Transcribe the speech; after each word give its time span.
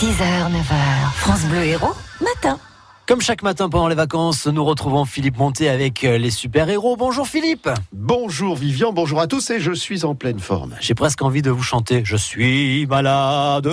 6h, 0.00 0.08
9h, 0.08 1.12
France 1.12 1.44
Bleu 1.44 1.62
Héros, 1.62 1.92
matin. 2.22 2.58
Comme 3.06 3.20
chaque 3.20 3.42
matin 3.42 3.68
pendant 3.68 3.86
les 3.86 3.94
vacances, 3.94 4.46
nous 4.46 4.64
retrouvons 4.64 5.04
Philippe 5.04 5.36
Monté 5.36 5.68
avec 5.68 6.04
euh, 6.04 6.16
les 6.16 6.30
super-héros. 6.30 6.96
Bonjour 6.96 7.28
Philippe 7.28 7.68
Bonjour 7.92 8.56
Vivian, 8.56 8.94
bonjour 8.94 9.20
à 9.20 9.26
tous 9.26 9.50
et 9.50 9.60
je 9.60 9.72
suis 9.72 10.06
en 10.06 10.14
pleine 10.14 10.38
forme. 10.38 10.74
J'ai 10.80 10.94
presque 10.94 11.20
envie 11.20 11.42
de 11.42 11.50
vous 11.50 11.62
chanter 11.62 12.00
Je 12.02 12.16
suis 12.16 12.86
malade 12.86 13.66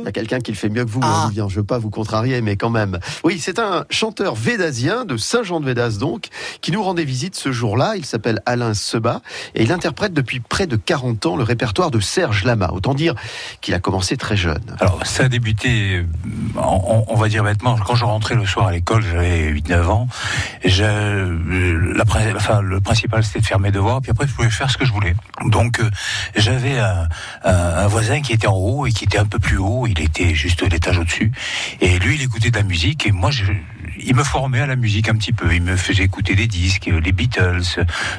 Il 0.00 0.04
y 0.04 0.08
a 0.08 0.12
quelqu'un 0.12 0.40
qui 0.40 0.50
le 0.52 0.56
fait 0.56 0.68
mieux 0.68 0.84
que 0.84 0.90
vous, 0.90 1.00
Ah. 1.02 1.24
hein, 1.24 1.28
Vivian. 1.28 1.48
Je 1.48 1.56
veux 1.56 1.64
pas 1.66 1.78
vous 1.78 1.90
contrarier, 1.90 2.40
mais 2.40 2.56
quand 2.56 2.70
même. 2.70 2.98
Oui, 3.24 3.38
c'est 3.40 3.58
un 3.58 3.84
chanteur 3.90 4.34
védasien 4.34 5.04
de 5.04 5.16
Saint-Jean-de-Védas, 5.16 5.98
donc, 5.98 6.28
qui 6.60 6.72
nous 6.72 6.82
rendait 6.82 7.04
visite 7.04 7.34
ce 7.36 7.52
jour-là. 7.52 7.94
Il 7.96 8.04
s'appelle 8.04 8.40
Alain 8.46 8.74
Seba 8.74 9.20
et 9.54 9.62
il 9.62 9.72
interprète 9.72 10.12
depuis 10.12 10.40
près 10.40 10.66
de 10.66 10.76
40 10.76 11.26
ans 11.26 11.36
le 11.36 11.44
répertoire 11.44 11.90
de 11.90 12.00
Serge 12.00 12.44
Lama. 12.44 12.70
Autant 12.72 12.94
dire 12.94 13.14
qu'il 13.60 13.74
a 13.74 13.78
commencé 13.78 14.16
très 14.16 14.36
jeune. 14.36 14.62
Alors, 14.80 15.00
ça 15.06 15.24
a 15.24 15.28
débuté, 15.28 16.04
on, 16.56 17.04
on 17.08 17.14
va 17.16 17.28
dire 17.28 17.44
bêtement, 17.44 17.76
quand 17.76 17.94
je 17.94 18.04
rentrais 18.04 18.34
le 18.34 18.46
soir 18.46 18.66
à 18.68 18.72
l'école, 18.72 19.02
j'avais 19.02 19.50
8-9 19.52 19.88
ans, 19.88 20.08
je, 20.64 20.82
la, 21.94 22.04
pri- 22.04 22.34
enfin, 22.36 22.60
le 22.60 22.80
principal 22.80 23.24
c'était 23.24 23.40
de 23.40 23.46
faire 23.46 23.58
mes 23.60 23.70
devoirs, 23.70 24.00
puis 24.00 24.10
après 24.10 24.26
je 24.26 24.32
pouvais 24.34 24.50
faire 24.50 24.70
ce 24.70 24.76
que 24.76 24.84
je 24.84 24.92
voulais. 24.92 25.14
Donc, 25.46 25.80
euh, 25.80 25.90
j'avais 26.36 26.78
un, 26.78 27.08
un- 27.44 27.52
un 27.52 27.86
voisin 27.86 28.20
qui 28.20 28.32
était 28.32 28.46
en 28.46 28.56
haut 28.56 28.86
et 28.86 28.92
qui 28.92 29.04
était 29.04 29.18
un 29.18 29.24
peu 29.26 29.38
plus 29.38 29.58
haut, 29.58 29.77
il 29.86 30.00
était 30.00 30.34
juste 30.34 30.62
l'étage 30.62 30.98
au-dessus, 30.98 31.32
et 31.80 31.98
lui 31.98 32.16
il 32.16 32.22
écoutait 32.22 32.50
de 32.50 32.56
la 32.56 32.62
musique, 32.62 33.06
et 33.06 33.12
moi 33.12 33.30
je, 33.30 33.44
il 34.00 34.14
me 34.14 34.24
formait 34.24 34.60
à 34.60 34.66
la 34.66 34.76
musique 34.76 35.08
un 35.08 35.14
petit 35.14 35.32
peu. 35.32 35.54
Il 35.54 35.62
me 35.62 35.76
faisait 35.76 36.04
écouter 36.04 36.34
des 36.34 36.46
disques, 36.46 36.88
euh, 36.88 37.00
les 37.00 37.12
Beatles, 37.12 37.62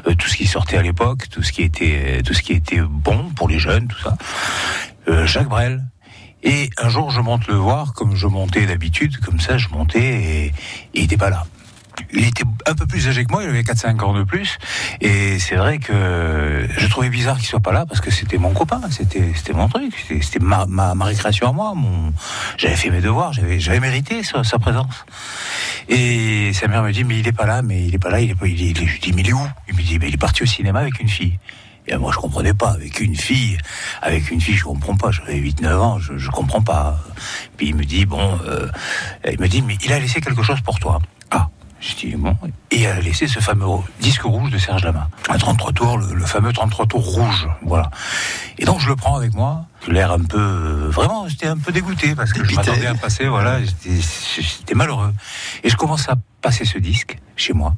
euh, 0.07 0.13
tout 0.15 0.27
ce 0.27 0.35
qui 0.35 0.47
sortait 0.47 0.77
à 0.77 0.81
l'époque, 0.81 1.29
tout 1.29 1.43
ce 1.43 1.51
qui 1.51 1.63
était, 1.63 2.21
tout 2.25 2.33
ce 2.33 2.41
qui 2.41 2.53
était 2.53 2.81
bon 2.81 3.29
pour 3.35 3.47
les 3.47 3.59
jeunes, 3.59 3.87
tout 3.87 3.99
ça. 3.99 4.17
Euh, 5.07 5.25
Jacques 5.25 5.49
Brel. 5.49 5.83
Et 6.41 6.69
un 6.77 6.87
jour, 6.87 7.11
je 7.11 7.19
monte 7.19 7.47
le 7.47 7.55
voir, 7.55 7.93
comme 7.93 8.15
je 8.15 8.27
montais 8.27 8.65
d'habitude, 8.65 9.17
comme 9.17 9.41
ça, 9.41 9.57
je 9.57 9.67
montais 9.69 9.99
et, 9.99 10.45
et 10.45 10.53
il 10.93 11.03
était 11.03 11.17
pas 11.17 11.29
là. 11.29 11.45
Il 12.13 12.25
était 12.25 12.43
un 12.67 12.73
peu 12.75 12.85
plus 12.85 13.07
âgé 13.07 13.25
que 13.25 13.31
moi, 13.31 13.43
il 13.43 13.49
avait 13.49 13.61
4-5 13.61 14.01
ans 14.03 14.13
de 14.13 14.23
plus. 14.23 14.57
Et 15.01 15.39
c'est 15.39 15.55
vrai 15.55 15.77
que 15.79 16.67
je 16.77 16.87
trouvais 16.87 17.09
bizarre 17.09 17.37
qu'il 17.37 17.47
soit 17.47 17.59
pas 17.59 17.71
là 17.71 17.85
parce 17.85 18.01
que 18.01 18.11
c'était 18.11 18.37
mon 18.37 18.51
copain, 18.53 18.81
c'était 18.89 19.53
mon 19.53 19.67
truc, 19.69 19.93
c'était 20.21 20.39
ma, 20.43 20.65
ma, 20.65 20.95
ma 20.95 21.05
récréation 21.05 21.49
à 21.49 21.51
moi. 21.53 21.73
Mon... 21.75 22.13
J'avais 22.57 22.75
fait 22.75 22.89
mes 22.89 23.01
devoirs, 23.01 23.33
j'avais 23.33 23.79
mérité 23.79 24.23
sa, 24.23 24.43
sa 24.43 24.59
présence. 24.59 25.05
Et 25.87 26.51
sa 26.53 26.67
mère 26.67 26.83
me 26.83 26.91
dit, 26.91 27.03
mais 27.03 27.19
il 27.19 27.27
est 27.27 27.31
pas 27.31 27.45
là, 27.45 27.61
mais 27.61 27.85
il 27.85 27.95
est 27.95 27.99
pas 27.99 28.09
là, 28.09 28.19
il 28.21 28.31
est 28.31 28.35
pas. 28.35 28.47
Il 28.47 28.61
est, 28.61 28.69
il 28.69 28.81
est- 28.83 28.85
je 28.87 28.91
lui 28.93 28.99
dis, 28.99 29.13
mais 29.13 29.21
il 29.21 29.29
est 29.29 29.33
où? 29.33 29.47
Il 29.67 29.75
me 29.75 29.81
dit, 29.81 29.97
mais 29.99 30.07
il 30.09 30.13
est 30.13 30.17
parti 30.17 30.43
au 30.43 30.45
cinéma 30.45 30.79
avec 30.79 30.99
une 30.99 31.09
fille. 31.09 31.39
Et 31.87 31.97
moi, 31.97 32.11
je 32.13 32.17
comprenais 32.19 32.53
pas. 32.53 32.71
Avec 32.71 32.99
une 32.99 33.15
fille, 33.15 33.57
avec 34.03 34.29
une 34.29 34.39
fille, 34.39 34.55
je 34.55 34.63
comprends 34.63 34.95
pas. 34.95 35.09
J'avais 35.11 35.37
8-9 35.39 35.73
ans, 35.77 35.97
je, 35.99 36.17
je 36.17 36.29
comprends 36.29 36.61
pas. 36.61 36.99
Puis 37.57 37.69
il 37.69 37.75
me 37.75 37.83
dit, 37.83 38.05
bon, 38.05 38.39
euh, 38.47 38.67
il 39.29 39.39
me 39.39 39.47
dit, 39.47 39.63
mais 39.63 39.75
il 39.83 39.91
a 39.91 39.99
laissé 39.99 40.21
quelque 40.21 40.43
chose 40.43 40.61
pour 40.61 40.79
toi. 40.79 40.99
Ah. 41.31 41.48
Je 41.81 41.95
dis, 41.95 42.15
bon. 42.15 42.35
Et 42.71 42.81
il 42.81 42.85
a 42.87 42.99
laissé 42.99 43.27
ce 43.27 43.39
fameux 43.39 43.65
disque 44.01 44.23
rouge 44.23 44.51
de 44.51 44.57
Serge 44.57 44.83
Lama. 44.83 45.09
Un 45.29 45.37
33 45.37 45.71
tours, 45.71 45.97
le, 45.97 46.13
le 46.13 46.25
fameux 46.25 46.51
33 46.51 46.85
tours 46.87 47.05
rouge. 47.05 47.47
Voilà. 47.63 47.89
Et 48.57 48.65
donc, 48.65 48.79
je 48.79 48.87
le 48.87 48.95
prends 48.95 49.15
avec 49.15 49.33
moi. 49.33 49.65
L'air 49.87 50.11
un 50.11 50.19
peu, 50.19 50.37
euh, 50.37 50.89
vraiment, 50.89 51.27
j'étais 51.29 51.47
un 51.47 51.57
peu 51.57 51.71
dégoûté 51.71 52.13
parce 52.13 52.33
que 52.33 52.43
je 52.43 52.53
m'attendais 52.53 52.85
à 52.85 52.95
passer, 52.95 53.27
voilà, 53.27 53.59
j'étais 53.63 54.75
malheureux. 54.75 55.13
Et 55.63 55.69
je 55.69 55.75
commence 55.77 56.07
à 56.09 56.15
passer 56.41 56.63
ce 56.65 56.77
disque 56.77 57.17
chez 57.35 57.53
moi. 57.53 57.73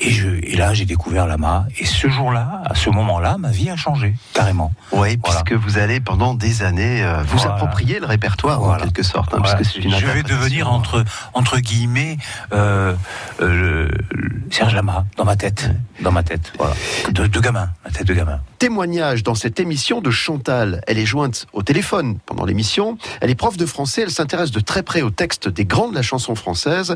Et, 0.00 0.10
je, 0.10 0.28
et 0.44 0.54
là, 0.56 0.72
j'ai 0.74 0.84
découvert 0.84 1.26
Lama. 1.26 1.66
Et 1.78 1.84
ce 1.84 2.08
jour-là, 2.08 2.62
à 2.64 2.74
ce 2.76 2.90
moment-là, 2.90 3.36
ma 3.38 3.50
vie 3.50 3.70
a 3.70 3.76
changé, 3.76 4.14
carrément. 4.34 4.72
Oui, 4.92 5.18
Voilà. 5.24 5.42
puisque 5.42 5.52
vous 5.60 5.78
allez 5.78 5.98
pendant 5.98 6.34
des 6.34 6.62
années 6.62 7.02
euh, 7.02 7.22
vous 7.24 7.38
Voilà. 7.38 7.54
approprier 7.54 7.98
le 7.98 8.06
répertoire 8.06 8.60
Voilà. 8.60 8.82
en 8.82 8.86
quelque 8.86 9.02
sorte, 9.02 9.34
hein, 9.34 9.42
une 9.82 9.90
je 9.96 10.06
vais 10.06 10.22
devenir 10.22 10.70
entre 10.72 11.04
entre 11.34 11.58
guillemets 11.58 12.18
euh, 12.52 12.94
euh, 13.40 13.88
le, 13.88 13.90
le 14.12 14.40
Serge 14.52 14.74
Lama 14.74 15.04
dans 15.16 15.24
ma 15.24 15.34
tête, 15.36 15.70
dans 16.00 16.12
ma 16.12 16.22
tête, 16.22 16.52
voilà, 16.58 16.74
de, 17.10 17.26
de 17.26 17.40
gamin, 17.40 17.68
ma 17.84 17.90
tête 17.90 18.06
de 18.06 18.14
gamin. 18.14 18.40
témoignage 18.58 19.22
dans 19.24 19.34
cette 19.34 19.58
émission 19.60 20.00
de 20.00 20.10
Chantal. 20.10 20.80
Elle 20.86 20.98
est 20.98 21.06
jointe 21.06 21.46
au 21.52 21.62
téléphone 21.62 22.18
pendant 22.26 22.44
l'émission. 22.44 22.96
Elle 23.20 23.30
est 23.30 23.34
prof 23.34 23.56
de 23.56 23.66
français. 23.66 24.02
Elle 24.02 24.10
s'intéresse 24.10 24.50
de 24.52 24.60
très 24.60 24.82
près 24.84 25.02
au 25.02 25.10
texte 25.10 25.48
des 25.48 25.64
grands 25.64 25.88
de 25.88 25.94
la 25.94 26.02
chanson 26.02 26.34
française 26.36 26.94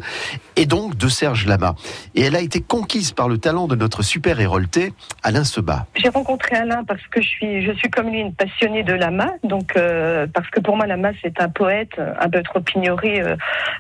et 0.57 0.67
donc 0.67 0.97
de 0.97 1.09
Serge 1.09 1.47
Lama. 1.47 1.75
Et 2.15 2.23
elle 2.23 2.37
a 2.37 2.41
été 2.41 2.61
conquise 2.61 3.13
par 3.13 3.29
le 3.29 3.39
talent 3.39 3.67
de 3.67 3.77
notre 3.77 4.03
super 4.03 4.41
hérolté, 4.41 4.93
Alain 5.23 5.45
Seba. 5.45 5.87
J'ai 5.95 6.09
rencontré 6.09 6.57
Alain 6.57 6.85
parce 6.85 7.03
que 7.11 7.21
je 7.21 7.29
suis, 7.29 7.65
je 7.65 7.73
suis 7.73 7.91
comme 7.91 8.09
lui 8.09 8.21
une 8.21 8.35
passionnée 8.35 8.83
de 8.83 8.93
Lama, 8.93 9.33
donc 9.45 9.77
euh, 9.77 10.27
parce 10.33 10.49
que 10.51 10.61
pour 10.61 10.77
moi 10.77 10.87
Lama 10.87 11.11
c'est 11.23 11.41
un 11.41 11.49
poète 11.49 11.93
un 11.99 12.29
peu 12.29 12.43
trop 12.43 12.61
ignoré 12.75 13.21
euh, 13.21 13.37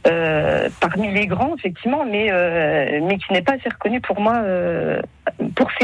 euh, 0.07 0.69
parmi 0.81 1.13
les 1.13 1.27
grands 1.27 1.55
effectivement, 1.57 2.05
mais 2.05 2.31
mais 3.03 3.19
qui 3.19 3.33
n'est 3.33 3.43
pas 3.43 3.53
assez 3.53 3.69
reconnu 3.69 4.01
pour 4.01 4.21
moi 4.21 4.43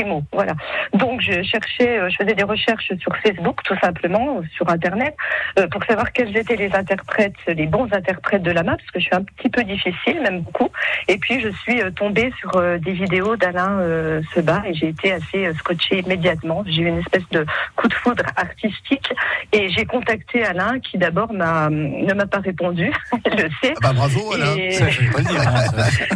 mots. 0.04 0.22
Voilà. 0.32 0.53
Donc 0.94 1.20
je 1.20 1.42
cherchais, 1.42 1.98
euh, 1.98 2.09
je 2.10 2.16
faisais 2.16 2.34
des 2.34 2.42
recherches 2.44 2.92
sur 3.00 3.16
Facebook 3.19 3.62
tout 3.64 3.76
simplement, 3.81 4.41
sur 4.54 4.69
Internet, 4.69 5.16
euh, 5.59 5.66
pour 5.69 5.84
savoir 5.84 6.12
quels 6.12 6.36
étaient 6.36 6.56
les 6.56 6.75
interprètes, 6.75 7.34
les 7.47 7.66
bons 7.66 7.88
interprètes 7.92 8.42
de 8.42 8.50
Lama, 8.50 8.76
parce 8.76 8.91
que 8.91 9.00
je 9.00 9.04
suis 9.06 9.14
un 9.14 9.22
petit 9.22 9.48
peu 9.48 9.62
difficile, 9.64 10.20
même 10.22 10.41
beaucoup. 10.41 10.69
Et 11.08 11.19
puis 11.19 11.41
je 11.41 11.48
suis 11.48 11.82
euh, 11.82 11.91
tombée 11.91 12.32
sur 12.38 12.56
euh, 12.56 12.78
des 12.78 12.92
vidéos 12.92 13.37
d'Alain 13.37 13.78
euh, 13.81 14.20
Seba 14.34 14.62
et 14.66 14.75
j'ai 14.75 14.88
été 14.88 15.12
assez 15.12 15.47
euh, 15.47 15.54
scotchée 15.54 15.98
immédiatement. 16.00 16.62
J'ai 16.66 16.82
eu 16.82 16.87
une 16.88 16.98
espèce 16.98 17.28
de 17.31 17.44
coup 17.76 17.88
de 17.88 17.94
foudre 17.94 18.25
artistique 18.37 19.12
et 19.53 19.69
j'ai 19.70 19.84
contacté 19.87 20.44
Alain 20.44 20.78
qui 20.81 20.98
d'abord 20.98 21.32
m'a 21.32 21.69
ne 21.70 22.12
m'a 22.14 22.26
pas 22.26 22.38
répondu, 22.41 22.92
il 23.26 23.32
le 23.42 23.48
sait. 23.62 23.75
bah 23.82 23.92
bravo 23.94 24.34
Et- 24.56 24.72
Ça, 24.78 24.88
je 24.88 25.10
pas 25.10 25.19
le 25.19 25.25
dire. 25.25 25.41
hein, 25.41 25.64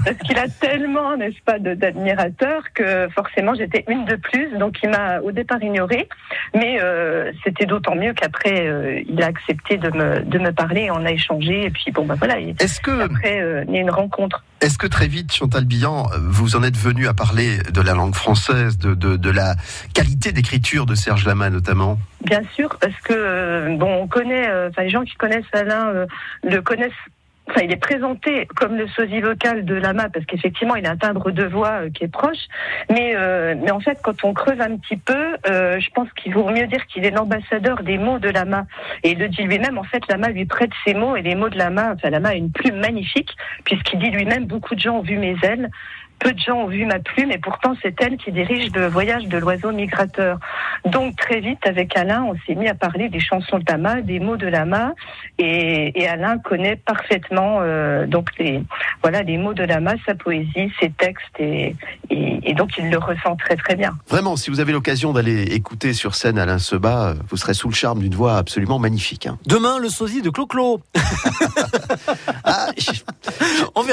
parce 0.04 0.16
qu'il 0.18 0.38
a 0.38 0.48
tellement, 0.60 1.16
n'est-ce 1.16 1.40
pas, 1.44 1.58
d'admirateurs 1.58 2.62
que 2.74 3.08
forcément 3.14 3.54
j'étais 3.54 3.71
une 3.88 4.04
de 4.04 4.16
plus. 4.16 4.56
Donc 4.58 4.76
il 4.82 4.90
m'a 4.90 5.20
au 5.20 5.32
départ 5.32 5.62
ignorée, 5.62 6.08
mais 6.54 6.78
euh, 6.80 7.30
c'était 7.44 7.66
d'autant 7.66 7.94
mieux 7.94 8.12
qu'après 8.12 8.66
euh, 8.66 9.00
il 9.08 9.22
a 9.22 9.26
accepté 9.26 9.76
de 9.78 9.90
me 9.90 10.20
de 10.20 10.38
me 10.38 10.52
parler, 10.52 10.90
on 10.90 11.04
a 11.04 11.10
échangé 11.12 11.64
et 11.66 11.70
puis 11.70 11.90
bon 11.92 12.04
bah 12.06 12.14
voilà. 12.18 12.38
il- 12.38 12.54
Est-ce 12.60 12.80
que, 12.80 13.02
Après 13.02 13.40
euh, 13.40 13.64
il 13.68 13.74
y 13.74 13.78
a 13.78 13.80
une 13.80 13.90
rencontre. 13.90 14.44
est-ce 14.60 14.78
que 14.78 14.86
très 14.86 15.06
vite, 15.08 15.32
Chantal 15.32 15.64
Billan, 15.64 16.06
vous 16.18 16.56
en 16.56 16.62
êtes 16.62 16.76
venu 16.76 17.06
à 17.06 17.14
parler 17.14 17.58
de 17.72 17.80
la 17.80 17.92
langue 17.94 18.14
française, 18.14 18.78
de, 18.78 18.94
de, 18.94 19.16
de 19.16 19.30
la 19.30 19.54
qualité 19.94 20.32
d'écriture 20.32 20.86
de 20.86 20.94
Serge 20.94 21.24
Lama 21.26 21.50
notamment? 21.50 21.98
Bien 22.24 22.42
sûr, 22.54 22.76
parce 22.80 22.98
que 23.04 23.76
bon, 23.76 24.02
on 24.02 24.06
connaît, 24.06 24.46
enfin 24.68 24.82
les 24.82 24.90
gens 24.90 25.02
qui 25.04 25.14
connaissent 25.14 25.44
Alain 25.52 26.06
le 26.44 26.60
connaissent. 26.62 26.92
Enfin, 27.48 27.62
il 27.64 27.72
est 27.72 27.76
présenté 27.76 28.46
comme 28.54 28.76
le 28.76 28.86
sosie 28.88 29.20
vocal 29.20 29.64
de 29.64 29.74
Lama 29.74 30.08
parce 30.08 30.24
qu'effectivement, 30.26 30.76
il 30.76 30.86
a 30.86 30.90
un 30.92 30.96
timbre 30.96 31.32
de 31.32 31.44
voix 31.44 31.82
euh, 31.82 31.90
qui 31.90 32.04
est 32.04 32.08
proche. 32.08 32.38
Mais, 32.88 33.14
euh, 33.16 33.54
mais 33.60 33.72
en 33.72 33.80
fait, 33.80 33.98
quand 34.02 34.24
on 34.24 34.32
creuse 34.32 34.60
un 34.60 34.76
petit 34.76 34.96
peu, 34.96 35.36
euh, 35.48 35.80
je 35.80 35.90
pense 35.90 36.08
qu'il 36.12 36.34
vaut 36.34 36.48
mieux 36.48 36.66
dire 36.68 36.86
qu'il 36.86 37.04
est 37.04 37.10
l'ambassadeur 37.10 37.82
des 37.82 37.98
mots 37.98 38.20
de 38.20 38.28
Lama. 38.28 38.66
Et 39.02 39.12
il 39.12 39.18
le 39.18 39.28
dit 39.28 39.42
lui-même. 39.42 39.76
En 39.76 39.82
fait, 39.82 40.06
Lama 40.08 40.28
lui 40.28 40.44
prête 40.44 40.70
ses 40.84 40.94
mots 40.94 41.16
et 41.16 41.22
les 41.22 41.34
mots 41.34 41.48
de 41.48 41.58
Lama. 41.58 41.94
Enfin, 41.94 42.10
Lama 42.10 42.30
a 42.30 42.34
une 42.34 42.52
plume 42.52 42.76
magnifique 42.76 43.36
puisqu'il 43.64 43.98
dit 43.98 44.10
lui-même 44.10 44.46
beaucoup 44.46 44.74
de 44.74 44.80
gens 44.80 44.98
ont 44.98 45.02
vu 45.02 45.18
mes 45.18 45.36
ailes. 45.42 45.68
Peu 46.22 46.32
de 46.32 46.38
gens 46.38 46.54
ont 46.64 46.66
vu 46.68 46.84
ma 46.86 46.98
plume 47.00 47.32
et 47.32 47.38
pourtant 47.38 47.74
c'est 47.82 47.94
elle 48.00 48.16
qui 48.16 48.30
dirige 48.30 48.70
le 48.74 48.86
voyage 48.86 49.24
de 49.26 49.38
l'oiseau 49.38 49.72
migrateur. 49.72 50.38
Donc 50.84 51.16
très 51.16 51.40
vite 51.40 51.58
avec 51.66 51.96
Alain, 51.96 52.22
on 52.24 52.34
s'est 52.46 52.54
mis 52.54 52.68
à 52.68 52.74
parler 52.74 53.08
des 53.08 53.18
chansons 53.20 53.58
de 53.58 53.64
Lama, 53.68 54.00
des 54.02 54.20
mots 54.20 54.36
de 54.36 54.46
Lama, 54.46 54.92
et, 55.38 56.00
et 56.00 56.06
Alain 56.06 56.38
connaît 56.38 56.76
parfaitement 56.76 57.58
euh, 57.62 58.06
donc 58.06 58.28
les 58.38 58.62
voilà 59.02 59.22
les 59.22 59.36
mots 59.36 59.54
de 59.54 59.64
Lama, 59.64 59.94
sa 60.06 60.14
poésie, 60.14 60.70
ses 60.80 60.90
textes, 60.90 61.40
et, 61.40 61.74
et, 62.10 62.50
et 62.50 62.54
donc 62.54 62.70
il 62.78 62.88
le 62.90 62.98
ressent 62.98 63.34
très 63.36 63.56
très 63.56 63.74
bien. 63.74 63.92
Vraiment, 64.08 64.36
si 64.36 64.50
vous 64.50 64.60
avez 64.60 64.72
l'occasion 64.72 65.12
d'aller 65.12 65.42
écouter 65.54 65.92
sur 65.92 66.14
scène 66.14 66.38
Alain 66.38 66.58
Seba, 66.58 67.08
euh, 67.08 67.14
vous 67.30 67.36
serez 67.36 67.54
sous 67.54 67.68
le 67.68 67.74
charme 67.74 67.98
d'une 68.00 68.14
voix 68.14 68.36
absolument 68.36 68.78
magnifique. 68.78 69.26
hein. 69.26 69.38
Demain, 69.46 69.78
le 69.80 69.88
sosie 69.88 70.22
de 70.22 70.30
Clo-Clo. 70.30 70.80
Ah, 72.44 72.68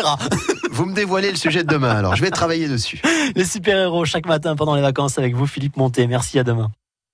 verra. 0.01 0.17
vous 0.71 0.85
me 0.85 0.93
dévoilez 0.93 1.29
le 1.29 1.37
sujet 1.37 1.63
de 1.63 1.67
demain, 1.67 1.91
alors 1.91 2.15
je 2.15 2.21
vais 2.21 2.31
travailler 2.31 2.67
dessus. 2.67 3.01
Les 3.35 3.45
super-héros 3.45 4.05
chaque 4.05 4.25
matin 4.25 4.55
pendant 4.55 4.75
les 4.75 4.81
vacances 4.81 5.17
avec 5.17 5.35
vous, 5.35 5.47
Philippe 5.47 5.77
Monté. 5.77 6.07
Merci, 6.07 6.39
à 6.39 6.43
demain. 6.43 6.71